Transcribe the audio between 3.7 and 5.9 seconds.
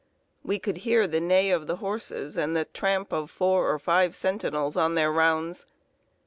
or five sentinels on their rounds.